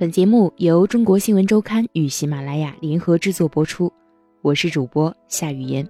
[0.00, 3.92] 本节目由中国新闻周刊与喜马拉雅联合制作播出，
[4.40, 5.86] 我是主播夏雨嫣。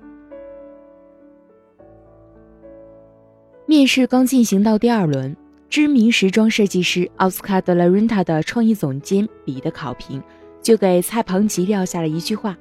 [3.66, 5.37] 面试刚进行到第二轮，
[5.69, 10.21] 知名时装设计师奥斯卡·德拉伦塔的创意总监彼得考平
[10.60, 12.58] 就给蔡鹏吉撂下了一句话：“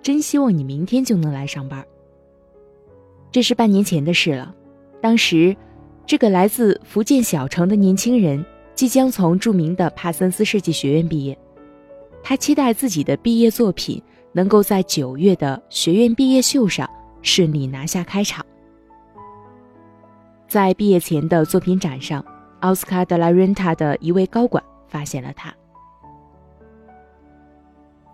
[0.00, 1.84] 真希望你明天就能来上班。”
[3.32, 4.54] 这是半年前的事了，
[5.00, 5.56] 当时
[6.06, 8.46] 这个来自福建小城的年轻人。
[8.74, 11.36] 即将从著名的帕森斯设计学院毕业，
[12.22, 16.88] 他期待自己的毕业作品能够在九月的学院毕业秀上
[17.20, 18.44] 顺利拿下开场。
[20.48, 22.24] 在毕业前的作品展上，
[22.60, 25.54] 奥斯卡·德拉瑞塔的一位高管发现了他。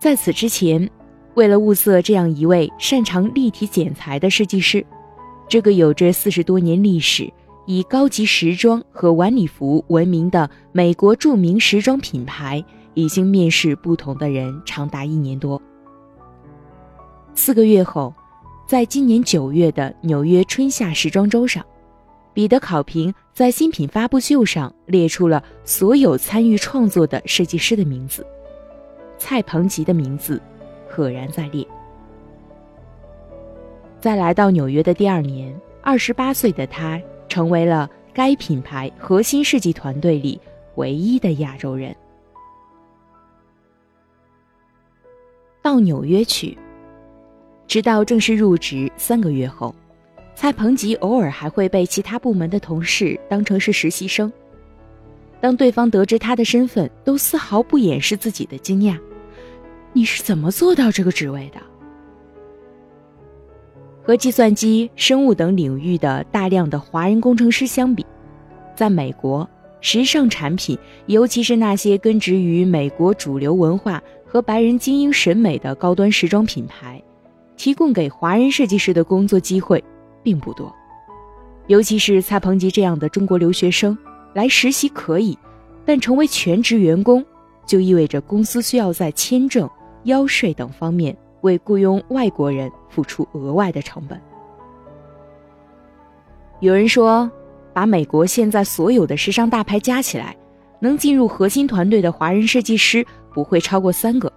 [0.00, 0.88] 在此之前，
[1.34, 4.84] 为了物色这样一位擅长立体剪裁的设计师，
[5.48, 7.32] 这个有着四十多年历史。
[7.70, 12.64] 以高级时装和晚礼服闻名的美国著名时装品牌，
[12.94, 15.60] 已经面试不同的人长达一年多。
[17.34, 18.14] 四个月后，
[18.66, 21.62] 在今年九月的纽约春夏时装周上，
[22.32, 28.26] 彼得考平在新品发布秀上列出了所有参与创作的设计师的名字，
[29.18, 30.40] 蔡鹏吉的名字
[30.88, 31.68] 赫然在列。
[34.00, 36.98] 在来到纽约的第二年，二十八岁的他。
[37.28, 40.40] 成为了该品牌核心设计团队里
[40.76, 41.94] 唯一的亚洲人。
[45.62, 46.56] 到纽约去，
[47.66, 49.74] 直到正式入职三个月后，
[50.34, 54.32] 蔡鹏吉偶尔还会被其他部门的同事当成是实习生。
[55.40, 58.98] 当对方得知他的身份，都丝毫不掩饰自己的惊讶
[59.92, 61.60] ：“你是怎么做到这个职位的？”
[64.08, 68.06] 和计算机、生物等领域的大量的华人工程师相比，
[68.74, 69.46] 在美国，
[69.82, 77.02] 时尚产品，尤其是那些根植于美国主流文化和白人精英审美的高端时装品牌，
[77.54, 79.84] 提供给华人设计师的工作机会
[80.22, 80.74] 并不多。
[81.66, 83.94] 尤其是蔡鹏吉这样的中国留学生
[84.32, 85.38] 来实习可以，
[85.84, 87.22] 但成为全职员工，
[87.66, 89.68] 就意味着公司需要在签证、
[90.04, 91.14] 腰税等方面。
[91.42, 94.20] 为雇佣外国人付出额外的成本。
[96.60, 97.30] 有人说，
[97.72, 100.36] 把美国现在所有的时尚大牌加起来，
[100.80, 104.32] 能进入核心团队的华人设计师不会超过三个。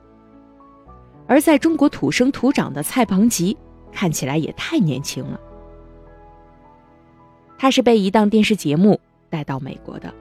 [1.27, 3.57] 而在中国土生土长的蔡鹏吉，
[3.91, 5.39] 看起来也太年轻了。
[7.57, 10.13] 他是被一档电视节目带到美国的。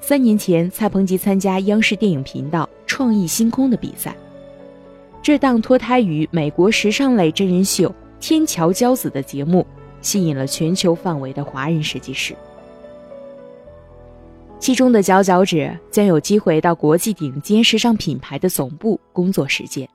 [0.00, 4.16] 三年前，蔡鹏吉参加央视电影频道《创意星空》的比赛。
[5.22, 7.88] 这档脱胎于美国时尚类真人秀
[8.18, 9.64] 《天桥骄子》的节目，
[10.00, 12.34] 吸引了全球范围的华人设计师。
[14.58, 19.88] 其中的佼佼者将有机会到国际顶尖时尚品牌的总部工作实践，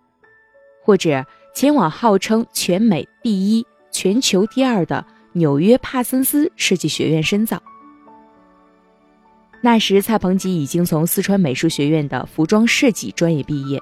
[0.81, 7.61] 或者前往号称全美第一、全球第二的纽约帕森斯设计学院深造。
[9.59, 13.81] 那时，蔡鹏吉已经从四川美术学院的服装设计专业毕业。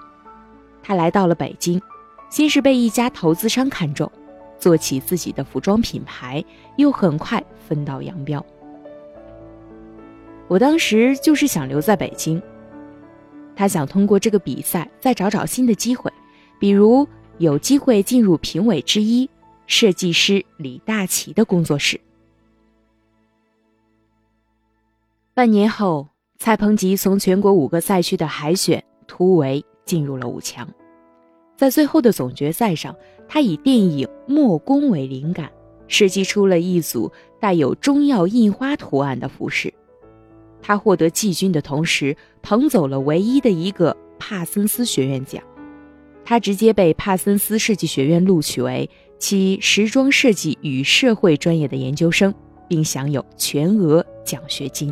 [0.88, 1.82] 他来到了北京，
[2.30, 4.12] 先是被一家投资商看中，
[4.60, 6.46] 做起自己的服装品牌，
[6.78, 8.46] 又很快分道扬镳。
[10.48, 12.40] 我当时就是想留在北京，
[13.56, 16.14] 他想通过这个比赛再找找新的机会，
[16.60, 17.08] 比如
[17.40, 19.28] 有机会进入评委之一
[19.66, 22.00] 设计师李大齐的工作室。
[25.34, 29.66] 半年后，蔡鹏吉从全国五个赛区的海选突围。
[29.86, 30.68] 进入了五强，
[31.56, 32.96] 在最后的总决赛上，
[33.28, 35.52] 他以电影《墨宫》为灵感，
[35.88, 39.74] 设计出了一组带有中药印花图案的服饰。
[40.62, 45.44] 他获得季军的同时，捧走了唯一的一个帕森斯学院奖。
[46.26, 52.34] 他直接被帕森斯设计学院录取为其时装设计与社会专业的研究生，
[52.68, 54.92] 并享有全额奖学金。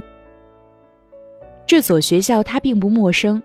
[1.65, 3.41] 这所学校他并不陌生。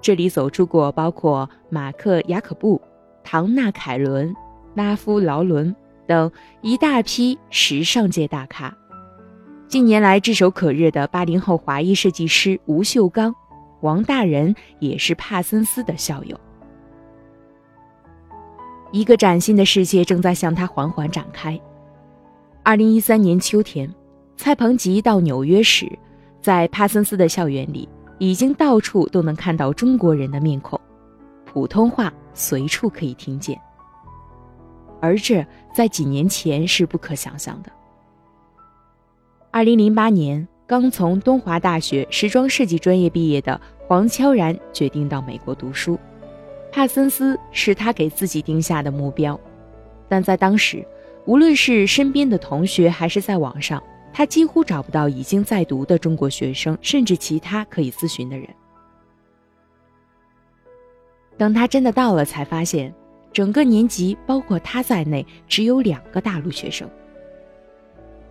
[0.00, 2.80] 这里走出过包括马克·雅可布、
[3.22, 4.34] 唐纳·凯伦、
[4.74, 5.74] 拉夫·劳伦
[6.06, 6.30] 等
[6.62, 8.74] 一大批时尚界大咖。
[9.68, 13.34] 近年来炙手可热的八零后华裔设计师吴秀刚、
[13.82, 16.38] 王大仁也是帕森斯的校友。
[18.90, 21.60] 一个崭新的世界正在向他缓缓展开。
[22.64, 23.94] 二零一三年秋天，
[24.36, 25.86] 蔡鹏吉到纽约时，
[26.40, 27.88] 在帕森斯的校园里。
[28.20, 30.78] 已经到处都能看到中国人的面孔，
[31.46, 33.58] 普通话随处可以听见。
[35.00, 35.44] 而这
[35.74, 37.72] 在几年前是不可想象的。
[39.50, 43.58] 二零零八年，刚从东华大学时装设计专业毕业的
[43.88, 45.98] 黄悄然决定到美国读书。
[46.70, 49.40] 帕森斯是他给自己定下的目标，
[50.10, 50.86] 但在当时，
[51.24, 58.48] 无论是身边的同学还是在网上，他几乎找不到已经在读的中国学生，甚至其他可以咨询的人。
[61.36, 62.92] 等他真的到了，才发现，
[63.32, 66.88] 整个年级包括他在内，只有两个大陆学生。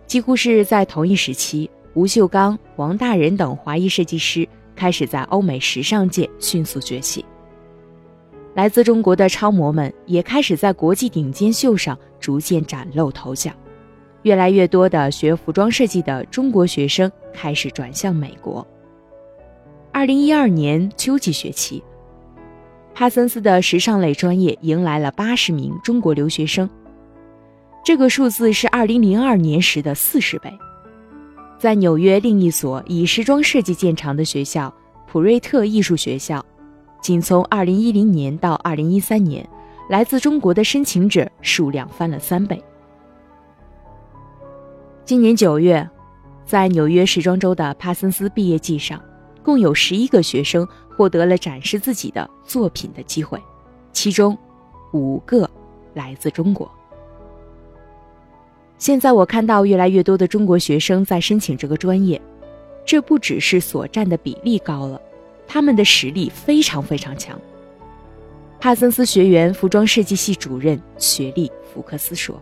[0.06, 7.24] 几乎是在同一时期，吴秀刚、王大仁等华裔设计师开始在欧美时尚界迅速崛起。
[8.54, 13.52] 来自中国的超模们也开始在国际顶尖秀上逐渐崭露头角，
[14.22, 18.66] 越来越多的学服装设计的中国学生开始转向美国。
[19.92, 21.82] 二零一二年秋季学期。
[22.92, 26.68] 帕森斯的时尚类专业迎来了八十名中国留学生，
[27.82, 30.52] 这个数字是二零零二年时的四十倍。
[31.58, 34.74] 在纽约另一所以时装设计见长的学校——
[35.08, 36.44] 普瑞特艺术学校，
[37.00, 39.48] 仅从二零一零年到二零一三年，
[39.88, 42.62] 来自中国的申请者数量翻了三倍。
[45.04, 45.88] 今年九月，
[46.44, 49.00] 在纽约时装周的帕森斯毕业季上，
[49.42, 50.66] 共有十一个学生。
[50.96, 53.40] 获得了展示自己的作品的机会，
[53.90, 54.36] 其中
[54.92, 55.48] 五个
[55.94, 56.70] 来自中国。
[58.76, 62.20] 现在我看到越来越多的中国学生在申请这个专业，
[62.84, 65.00] 这不只是所占的比例高了，
[65.46, 67.40] 他们的实力非常非常强。
[68.60, 72.38] 帕森斯学员服装设计系主任雪莉·福克斯说：“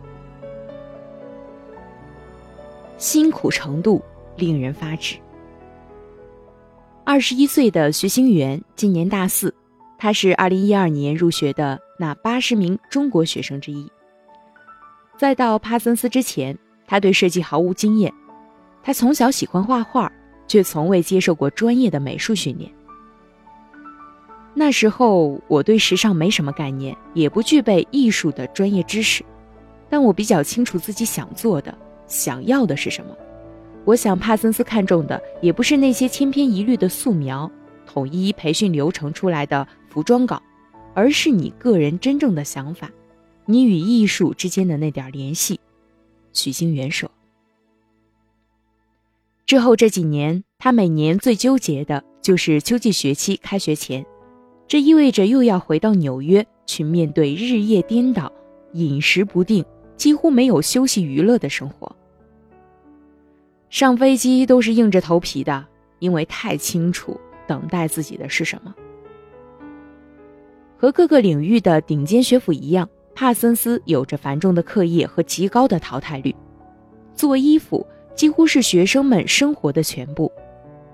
[2.99, 3.99] 辛苦程度
[4.35, 5.17] 令人发指。”
[7.03, 9.51] 二十一岁的徐星元今年大四，
[9.97, 13.91] 他是二零一二年入学的那八十名中国学生之一。
[15.17, 16.55] 在到帕森斯之前，
[16.85, 18.13] 他对设计毫无经验。
[18.83, 20.11] 他从小喜欢画画，
[20.47, 22.71] 却从未接受过专业的美术训练。
[24.53, 29.23] 那时候我对时尚没什么概念，也不具备艺术的专业知识，
[29.89, 31.75] 但我比较清楚自己想做的、
[32.09, 33.15] 想要的是什么。
[33.85, 37.49] 我想，帕森斯看中的也不是那些千篇一律的素描、
[37.87, 40.43] 统一培训流程出来的服装稿，
[40.93, 42.91] 而是你个人真正的想法，
[43.45, 45.57] 你与艺术之间的那点联系。
[46.33, 47.09] 许星元说。
[49.45, 54.05] 之后这几年，他每年最纠结的就是秋季学期开学前，
[54.67, 58.31] 这意味着又要回到纽约去面对日夜颠倒、
[58.73, 59.65] 饮食不定、
[59.97, 61.95] 几乎没有休息娱乐的生活。
[63.69, 65.65] 上飞机都是硬着头皮的，
[65.99, 68.73] 因为太清楚等待自己的是什么。
[70.77, 76.35] 和各个领域的顶尖学府一样，帕森斯有着繁重的课业和极高的淘汰率。
[77.13, 77.85] 做衣服
[78.15, 80.31] 几乎是学生们生活的全部，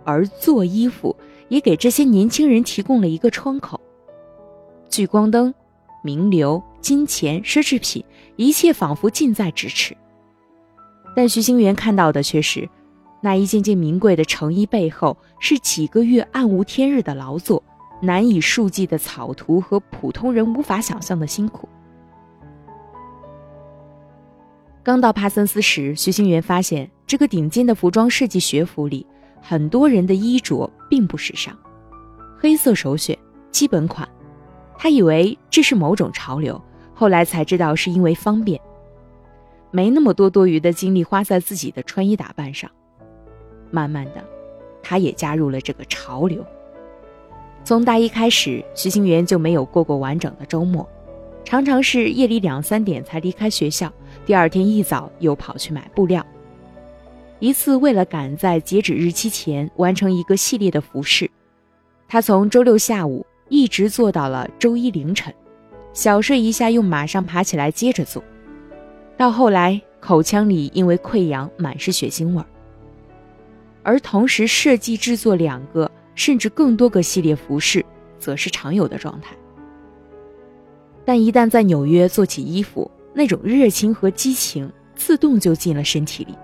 [0.04, 1.16] 而做衣服
[1.48, 3.80] 也给这些年轻人提供了一个窗口。
[4.90, 5.54] 聚光灯、
[6.04, 8.04] 名流、金钱、奢侈品，
[8.36, 9.96] 一切仿佛近在咫尺。
[11.16, 12.70] 但徐星元看到的却是，
[13.22, 17.64] 那一件件名贵的成衣背后是几个月暗无天日的劳作，
[18.02, 21.68] 难以数计的草图和普通人无法想象的辛苦。
[24.84, 29.08] 刚到帕森斯时，徐星元发现这个顶尖的服装设计学府里，
[29.42, 31.58] 很多人的衣着并不时尚，
[32.38, 33.18] 黑色首选，
[33.50, 34.08] 基本款。
[34.78, 36.62] 他以为这是某种潮流，
[36.94, 38.60] 后来才知道是因为方便。
[39.76, 42.72] 没那么多多余的精力花在自己的穿衣打扮上，
[43.72, 44.24] 慢慢的，
[44.82, 46.42] 他也加入了这个潮流。
[47.66, 50.88] 从大一开始，徐星元就没有过过完整的周末，
[51.44, 53.92] 常常是夜里两三点才离开学校，
[54.26, 56.26] 第二天一早又跑去买布料。
[57.40, 61.30] 一次为了赶在截止日期前完成一个系列的服饰，
[62.08, 65.36] 他从周六下午一直做到了周一凌晨，
[65.92, 68.24] 小睡一下又马上爬起来接着做。
[69.18, 72.46] 到后来，口腔里因为溃疡满是血腥味儿，
[73.82, 77.84] 而同时设计制作两个甚至更多个系列服饰，
[78.20, 79.36] 则是常有的状态。
[81.06, 86.36] 但一旦在纽约做起衣服，那种热情和激情自动就进了身体里，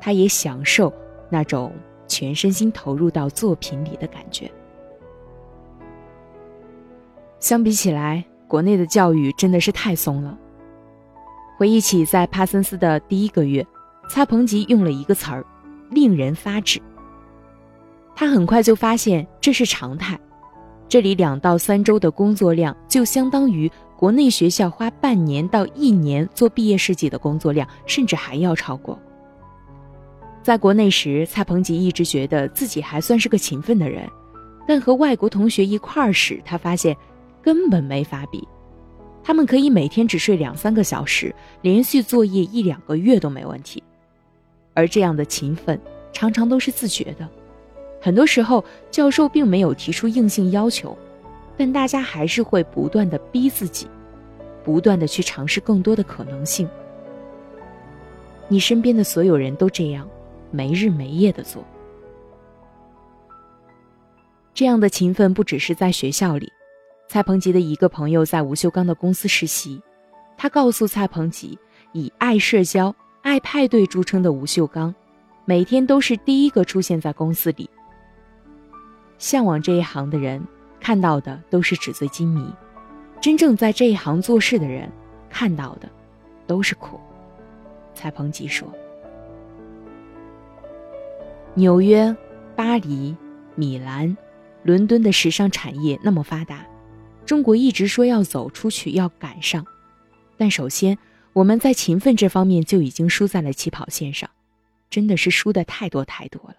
[0.00, 0.92] 他也享受
[1.28, 1.72] 那种
[2.06, 4.48] 全身心投入到作品里的感觉。
[7.40, 10.38] 相比起来，国内的教育真的是太松了。
[11.56, 13.64] 回忆起在帕森斯的第一个月，
[14.08, 15.44] 蔡鹏吉用了一个词儿，
[15.90, 16.80] 令人发指。
[18.16, 20.18] 他很快就发现这是常态，
[20.88, 28.98] 这里两到三周的工作量就相当于国内学校花半年到一年做毕业设计的工作量，甚至还要超过。
[30.42, 34.08] 在国内时，蔡鹏吉一直觉得自己还算是个勤奋的人，
[34.66, 36.96] 但和外国同学一块儿时，他发现
[37.40, 38.46] 根本没法比。
[39.26, 43.82] 他们可以每天只睡两三个小时，连续作业一两个月都没问题。
[44.74, 45.80] 而这样的勤奋
[46.12, 47.26] 常常都是自觉的，
[48.02, 50.96] 很多时候教授并没有提出硬性要求，
[51.56, 53.88] 但大家还是会不断的逼自己，
[54.62, 56.68] 不断的去尝试更多的可能性。
[58.46, 60.06] 你身边的所有人都这样，
[60.50, 61.64] 没日没夜的做。
[64.52, 66.52] 这样的勤奋不只是在学校里。
[67.06, 69.80] 蔡鹏吉的一个朋友在吴秀刚的公司实习，
[70.36, 71.58] 他告诉蔡鹏吉，
[71.92, 74.92] 以爱社交、爱派对著称的吴秀刚，
[75.44, 77.70] 每天都是第一个出现在公司里。
[79.18, 80.42] 向往这一行的人
[80.80, 82.44] 看到的都是纸醉金迷，
[83.20, 84.90] 真正在这一行做事的人
[85.30, 85.88] 看到的
[86.48, 86.98] 都是苦。
[87.94, 88.68] 蔡鹏吉说
[91.54, 92.14] ：“纽约、
[92.56, 93.16] 巴黎、
[93.54, 94.16] 米兰、
[94.64, 96.66] 伦敦的时尚产业那么发达。”
[97.26, 99.66] 中国一直说要走出去，要赶上，
[100.36, 100.98] 但首先
[101.32, 104.28] 我们在勤奋这方面就已经输在了起跑线上，
[104.90, 106.56] 真的是输的太多太多了。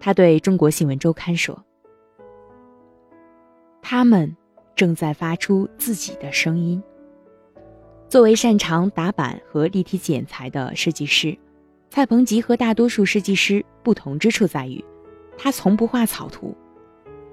[0.00, 1.64] 他对中国新闻周刊说
[3.82, 4.34] ：“他们
[4.74, 6.82] 正在发出自己的声音。”
[8.08, 11.36] 作为擅长打板和立体剪裁的设计师，
[11.90, 14.82] 蔡鹏吉和大多数设计师不同之处在于，
[15.36, 16.56] 他从不画草图。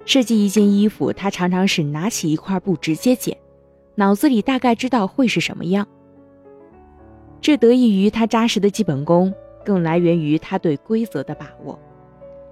[0.05, 3.35] 设计一件衣服，他常常是拿起一块布直接剪，
[3.95, 5.87] 脑子里大概知道会是什么样。
[7.41, 9.33] 这得益于他扎实的基本功，
[9.63, 11.79] 更来源于他对规则的把握。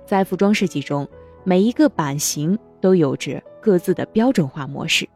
[0.06, 1.08] 在服装设计中，
[1.44, 5.08] 每一个版型都有着各自的标准化模式，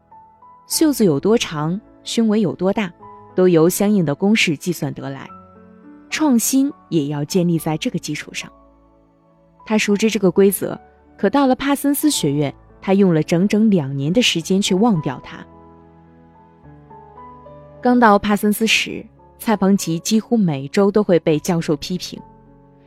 [0.68, 2.92] 袖子有多长，胸围有多大，
[3.34, 5.28] 都由相应的公式计算得来。
[6.08, 8.50] 创新也要建立在这个基础上。
[9.66, 10.80] 他熟知这个规则。
[11.18, 15.44] 可到了帕森斯学院，他用了整整两年的时间去忘掉他。
[17.82, 19.04] 刚到帕森斯时，
[19.38, 22.20] 蔡鹏吉几乎每周都会被教授批评：“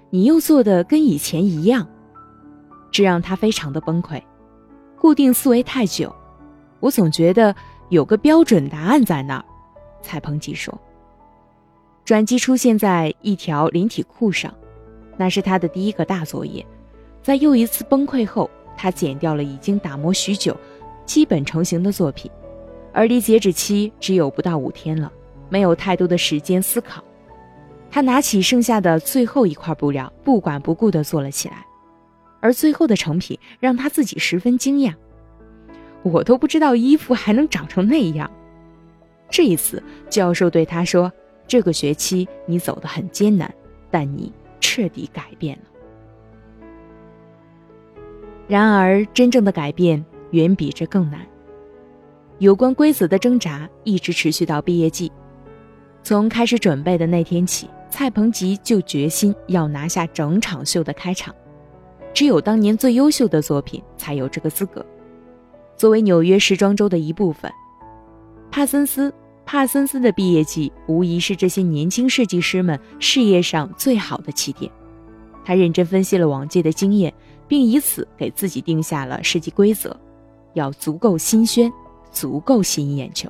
[0.10, 1.86] 你又做的跟以前一样。”
[2.90, 4.22] 这让他非常的崩溃。
[4.98, 6.14] 固定思维太久，
[6.80, 7.54] 我总觉得
[7.90, 9.46] 有个标准答案在那儿。
[10.02, 10.74] 蔡鹏吉说
[12.06, 14.54] ：“转机出现在一条连体裤上，
[15.18, 16.66] 那是他的第一个大作业。”
[17.22, 20.56] 在又一次崩溃后，他剪掉了已经打磨许久、
[21.06, 22.32] 基本成型的作品，
[22.92, 25.12] 而离截止期只有不到五天了，
[25.50, 27.04] 没有太多的时间思考。
[27.90, 31.66] 他拿起剩下的最后一块布料，不管不顾地做了起来，
[32.40, 34.94] 而最后的成品让他自己十分惊讶。
[36.02, 38.32] 我都不知道衣服还能长成那样。
[39.30, 41.12] 这一次，教授对他说
[41.48, 43.54] ：“这个学期你走得很艰难，
[43.92, 45.64] 但你彻底改变了。”
[48.52, 51.26] 然而，真正的改变远比这更难。
[52.40, 55.10] 有关规则的挣扎一直持续到毕业季。
[56.04, 61.34] 从开始准备的那天起，蔡鹏吉就决心要拿下整场秀的开场。
[62.14, 64.86] 只有当年最优秀的作品才有这个资格。
[65.78, 67.50] 作为纽约时装周的一部分，
[68.52, 69.14] 帕森斯
[69.46, 74.70] 帕森斯的毕业季无疑是这些年轻设计师们事业上最好的起点。
[75.46, 77.14] 他认真分析了往届的经验。
[77.52, 79.94] 并以此给自己定下了设计规则：
[80.54, 81.70] 要足够新鲜，
[82.10, 83.30] 足够吸引眼球。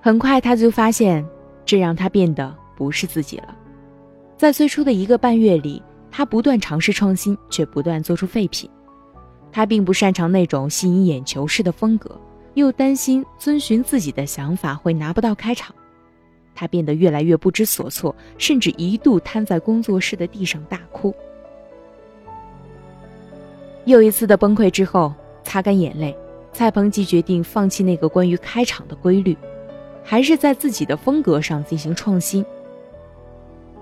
[0.00, 1.26] 很快，他就发现，
[1.66, 3.56] 这让他变得不是自己了。
[4.36, 8.70] 在最初的一个半月里，他不断尝试创新，却不断做出废品。
[9.50, 12.16] 他并不擅长那种吸引眼球式的风格，
[12.54, 15.74] 又担心遵循自己的想法会拿不到开场。
[16.54, 21.12] 他变得越来越不知所措，甚至一度瘫在工作室的地上大哭。
[23.86, 26.16] 又一次的崩溃之后，擦干眼泪，
[26.52, 29.36] 蔡鹏吉决定放弃那个关于开场的规律，
[30.04, 32.44] 还是在自己的风格上进行创新。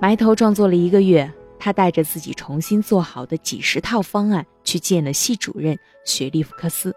[0.00, 6.95] 埋头创作了一个月，他带着自己重新做好的几十套方案去见了系主任雪莉·福克斯。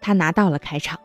[0.00, 0.98] 他拿到了开场。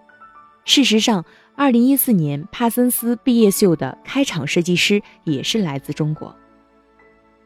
[0.66, 1.24] 事实上
[1.58, 6.36] ，2014年帕森斯毕业秀的开场设计师也是来自中国。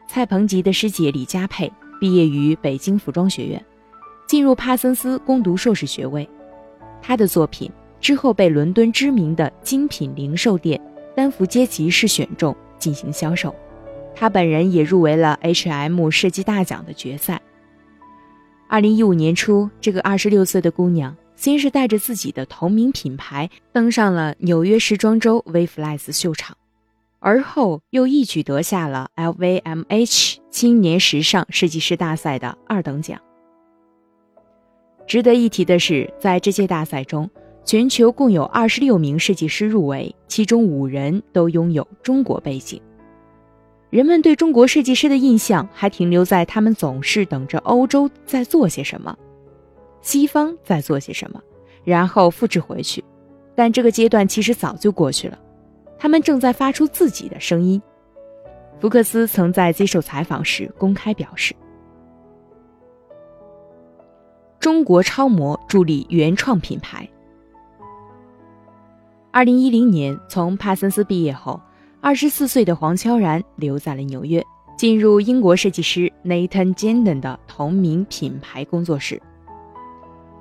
[0.08, 1.70] 蔡鹏吉的师姐李佳佩。
[1.98, 3.64] 毕业于北京服装学院，
[4.26, 6.28] 进入帕森斯攻读硕士学位。
[7.00, 10.80] 他的作品之后被伦敦知名的精品零售店
[11.14, 13.54] 丹佛街集市选中进行销售。
[14.14, 17.40] 他本人也入围了 H&M 设计大奖的决赛。
[18.68, 26.56] 二零一五年初，这个二十六岁的姑娘先是带着自己的同名品牌登上了纽约时装周 w a v e l e s s 秀场，
[27.20, 33.20] 而后又一举得下了 LVMH 青年时尚设计师大赛的二等奖。
[35.06, 37.28] 值得一提的是，在这届大赛中，
[37.64, 42.80] 全球共有二十六名设计师入围，其中五人都拥有中国背景。
[43.90, 49.16] 人们对中国设计师的印象还停留在他们总是等着欧洲在做些什么，
[50.02, 51.42] 西方在做些什么，
[51.84, 53.02] 然后复制回去。
[53.54, 55.38] 但这个阶段其实早就过去了，
[55.98, 57.80] 他们正在发出自己的声音。
[58.80, 61.54] 福克斯曾在接受采访时公开表示。
[64.60, 67.08] 中国超模助力原创品牌。
[69.30, 71.60] 二零一零年从帕森斯毕业后，
[72.00, 74.44] 二十四岁的黄悄然留在了纽约，
[74.76, 79.20] 进入英国设计师 Nathan Jenden 的同名品牌工作室。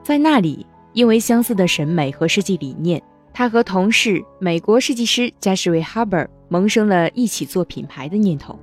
[0.04, 3.02] 在那里，因为相似的审美和设计理念，
[3.38, 8.58] 他和同事美国设计师加什维·哈伯萌生了一起做品牌的念头。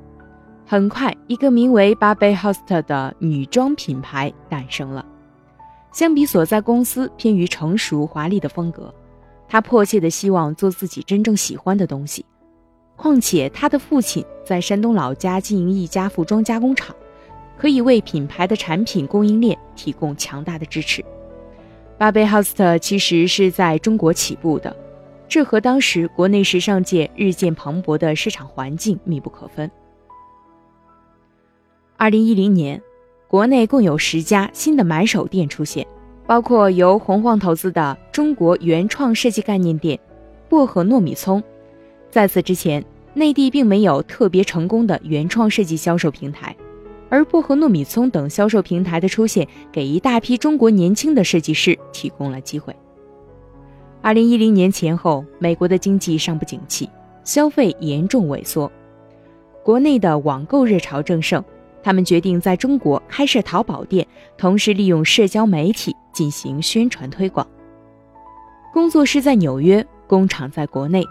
[0.66, 5.06] 很快，一个名为 Barbie Host 的女装品牌诞生了。
[5.92, 8.92] 相比所在公司偏于成熟华丽的风格，
[9.46, 12.26] 他迫切的希望做自己真正喜欢的东西。
[12.96, 16.96] 况且他的父亲在山东老家经营一家服装加工厂，
[17.56, 21.04] 可以为品牌的产品供应链提供强大的支持。
[21.98, 24.74] 巴贝哈斯特其实是在中国起步的，
[25.28, 29.70] 这和当时国内时尚界日渐蓬勃的市场环境密不可分。
[31.96, 32.80] 二零一零年。
[33.26, 35.84] 国内共有十家新的买手店出现，
[36.24, 39.98] 包括由红晃投资的中国原创设计概念店
[40.48, 41.42] “薄荷糯米葱”。
[42.12, 46.54] 在此之前，内地并没有特别成功的原创设计销售平台，
[47.14, 52.74] 而薄荷糯米葱等销售平台的出现，给一大批中国年轻的设计师提供了机会。
[54.02, 56.90] 二零一零年前后，美国的经济尚不景气，
[57.22, 58.68] 消费严重萎缩，
[59.62, 61.40] 国内的网购热潮正盛。
[61.84, 64.04] 他们决定在中国开设淘宝店，
[64.36, 67.46] 同时利用社交媒体进行宣传推广。
[68.72, 71.04] 工作室在纽约，工厂在国内。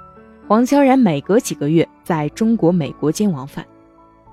[0.49, 3.65] 黄悄然每隔几个月在中国、美国间往返，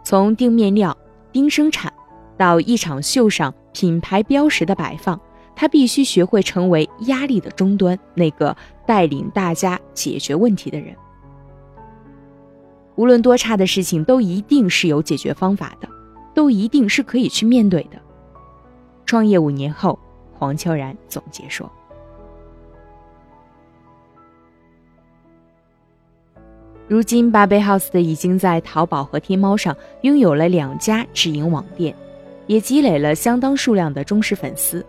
[0.02, 0.96] 从订面料、
[1.32, 1.92] 冰生产，
[2.36, 5.20] 到一场秀上品牌标识的摆放，
[5.54, 10.94] 他必须学会成为压力的终端，那个带领大家解决问题的人。
[12.96, 15.88] 无论多差的事情，都一定是有解决方法的。
[16.32, 18.00] 都一定是可以去面对的。
[19.04, 19.98] 创业五年后，
[20.32, 21.70] 黄悄然总结说
[26.90, 31.94] ：“如今巴贝 house 的已经在淘宝和天猫上拥有了两家直营网店，
[32.48, 34.84] 也积累了相当数量的忠实粉丝。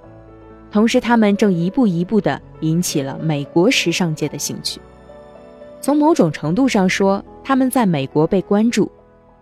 [0.72, 4.82] 同时，他们正一步一步的引起了美国时尚界的兴趣。
[5.80, 8.92] 从某种程度上说，他们在美国被关注，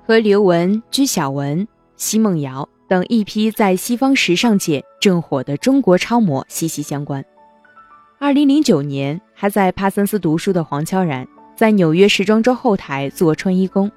[0.06, 7.24] 和刘雯、鞠晓雯。”奚梦瑶等一批在西方时尚界正火的中国超模息息相关。
[8.20, 11.26] 二零零九年，还在帕森斯读书的黄悄然，
[11.60, 13.92] 在纽约时装周后台做穿衣工，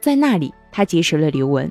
[0.00, 1.70] 在那里，他结识了刘雯，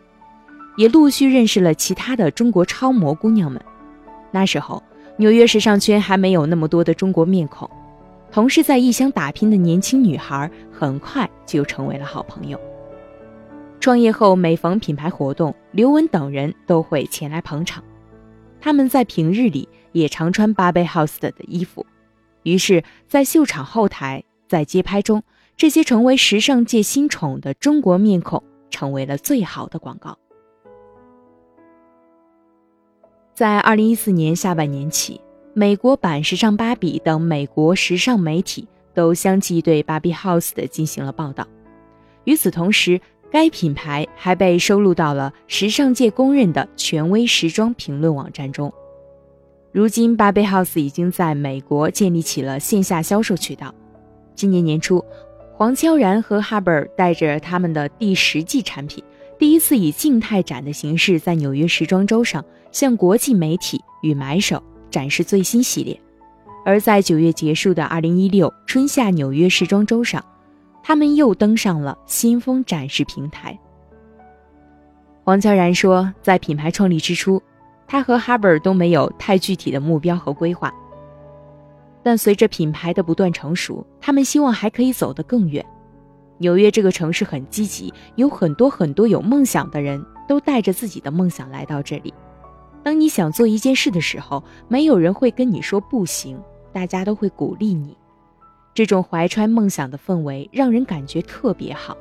[0.77, 3.59] 也陆续认识了其他的中国超模姑娘们。
[4.29, 4.83] 那时候，
[5.17, 7.67] 纽约时尚圈还没有那么多的中国面孔，
[8.31, 12.59] 同是在异乡打拼的年轻女孩，很快就成为了好朋友。
[13.79, 17.83] 创业后，每逢品牌活动，刘雯等人都会前来捧场。
[18.61, 21.83] 他们在平日里也常穿 Barbie House 的衣服，
[22.43, 25.23] 于是，在秀场后台，在街拍中，
[25.57, 30.17] 这些成为时尚界新宠的中国面孔，成为了最好的广告。
[33.33, 35.19] 在二零一四年下半年起，
[35.53, 41.45] 美国版《时尚芭比》等美国时尚媒体都相继对巴贝 House 的进行了报道。
[42.23, 48.73] 与此同时，该品牌还被收录到了时尚界公认的权威时装评论网站中。
[49.73, 53.75] 如今巴贝 House 已经在美国建立起了线下销售渠道。
[54.35, 55.03] 今年年初，
[55.53, 59.03] 黄悄然和 Haber 带着他们的第十季产品，
[59.39, 65.99] 第一次以静态展的形式在纽约时装周上向国际媒体与买手展示最新系列。
[66.65, 70.23] 而在九月结束的2016春夏纽约时装周上。
[70.87, 73.59] 他们又登上了新风展示平台。
[75.23, 77.41] 黄悄然说，在品牌创立之初，
[77.87, 80.71] 他和哈贝尔都没有太具体的目标和规划。
[82.05, 85.65] 但随着品牌的不断成熟，他们希望还可以走得更远。
[86.37, 92.13] 纽约这个城市很积极，有很多很多有梦想的人都带着自己的梦想来到这里。
[92.83, 96.39] 当你想做一件事的时候，没有人会跟你说不行，
[96.71, 97.97] 大家都会鼓励你。
[98.75, 101.97] 这种怀揣梦想的氛围让人感觉特别好。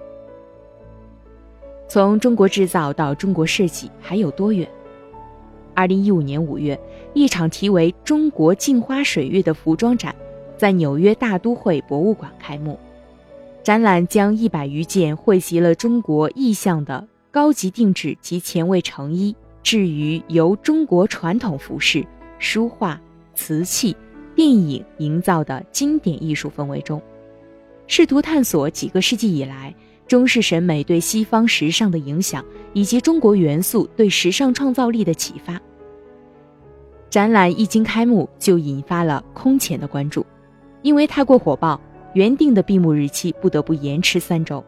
[1.88, 4.69] 从中国制造到中国设计还有多远？
[5.73, 6.79] 二零一五年五月，
[7.14, 10.14] 一场题为“中国镜花水月”的服装展，
[10.59, 12.79] 在纽约大都会博物馆开幕。
[13.62, 22.05] 展览将一百余件汇集了中国意象的高级定制及前卫成衣，置于由中国传统服饰、
[22.40, 23.00] 书画、
[23.35, 23.96] 瓷器、
[24.35, 27.00] 电影营造的经典艺术氛围中，
[27.87, 29.74] 试图探索几个世纪以来。
[30.07, 35.59] 中式审美对西方时尚的影响，以及中国元素对时尚创造力的启发。
[37.14, 40.27] 展览一经开幕就引发了空前的关注，
[40.83, 41.81] 因为太过火爆，
[42.12, 44.64] 原定的闭幕日期不得不延迟三周。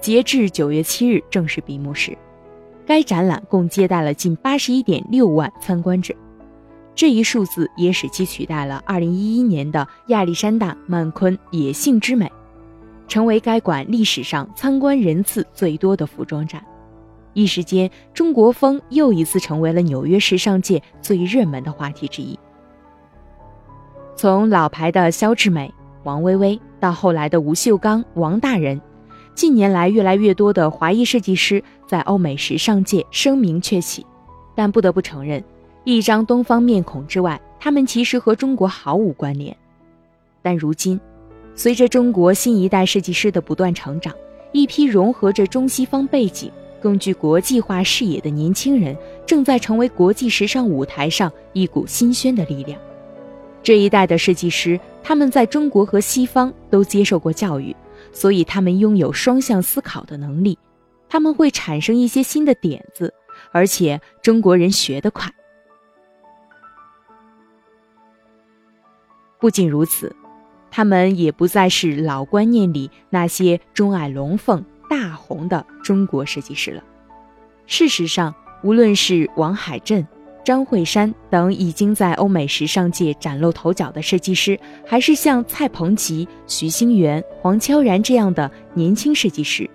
[0.00, 2.16] 截至九月七日正式闭幕时，
[2.86, 6.14] 该展览共接待了近八十一点六万参观者，
[6.94, 12.32] 这一数字也使其取代了二零一一年的亚历山大·曼昆野性之美。
[13.06, 16.64] 成为该馆历史上参观人次最多的服装展，
[17.36, 22.38] 一时间，中国风又一次成为了纽约时尚界最热门的话题之一。
[24.16, 25.70] 从老牌的肖志美、
[26.04, 28.80] 王薇薇，到后来的吴秀刚、王大仁，
[29.34, 34.06] 近年来越来越多的华裔设计师在欧美时尚界声名鹊起。
[34.54, 35.44] 但不得不承认，
[35.84, 39.54] 一张东方面孔之外，他们其实和中国毫无关联。
[40.40, 40.98] 但如今，
[41.54, 44.14] 随着中国新一代设计师的不断成长，
[44.52, 52.80] 一批融合着中西方背景、更具国际化视野的年轻人正在成为国际时尚舞台上一股新鲜的力量。
[53.62, 57.74] 这一代的设计师，他们在中国和西方都接受过教育，
[58.12, 60.58] 所以他们拥有双向思考的能力。
[61.08, 63.12] 他们会产生一些新的点子，
[63.52, 65.30] 而且中国人学得快。
[69.40, 70.14] 不仅如此。
[70.68, 76.82] 他们也不再是老观念里那些钟爱龙凤、大红的中国设计师了。
[77.66, 80.06] 事实上，无论是王海镇、
[80.44, 89.68] 张惠山等已经在欧美时尚界崭露头角的设计师，还是像蔡鹏吉、徐星源、黄悄然这样的年轻设计师，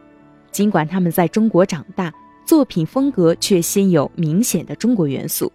[0.51, 2.13] 尽管他们在中国长大，
[2.45, 5.51] 作品风格却先有明显的中国元素。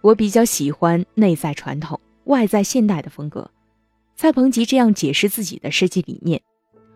[0.00, 3.48] 我比较喜欢内在传统、外在现代的风格。
[4.16, 6.40] 蔡鹏吉这样解释自己的设计理念，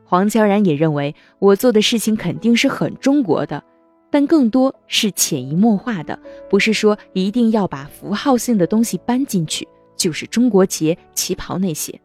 [0.09, 3.63] 黄悄然也认为我做的事情肯定是很中国的，
[4.09, 6.17] 但更多是潜移默化的，
[6.49, 9.67] 不是说一定要把符号性的东西搬进去，
[9.97, 12.01] 就是中国结、旗袍那些。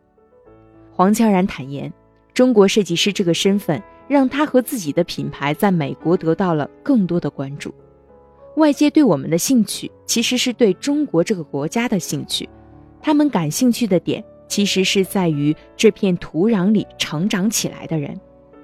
[0.91, 1.93] 黄悄然坦言，
[2.33, 7.71] 中国设计师这个身份让他和自己的品牌在美国得到了更多的关注。
[8.57, 12.49] 外界对我们的兴趣，其实是对中国这个国家的兴趣，
[12.99, 14.23] 他们感兴趣的点。
[14.51, 18.19] 其实是在于这片土壤里成长起来的人，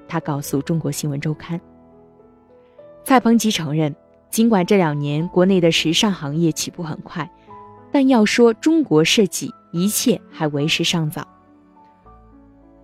[0.06, 1.58] 他告诉中国新闻周刊。
[3.06, 3.96] 蔡鹏吉承认，
[4.30, 7.32] 尽管这两年国内的时尚行业起步很快，
[7.90, 11.26] 但要说中国设计，一切还为时尚早。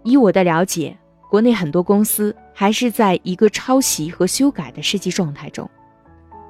[0.03, 0.97] 以我的了解，
[1.29, 5.69] 国内很多公司还是在一个抄袭和修改的设计状态中。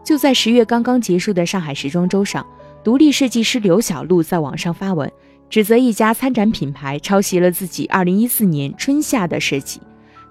[0.04, 2.46] 就在十月刚刚结束的上海时装周上，
[2.84, 5.12] 独立设计师刘小璐在网上发文。
[5.54, 9.80] 指责一家参展品牌抄袭了自己2014年春夏的设计，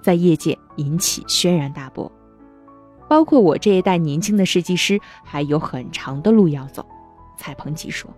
[0.03, 2.11] 在业界引起轩然大波。
[3.09, 6.85] 包括我这一代年轻的设计师还有很长的路要走，
[7.39, 8.11] 蔡鹏吉说。